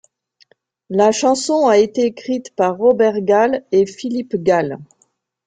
[0.89, 4.79] La chanson a été écrite par Robert Gall et Philippe Gall.